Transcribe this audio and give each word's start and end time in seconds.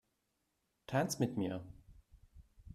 Tanz 0.87 1.19
mit 1.19 1.37
mir! 1.37 1.61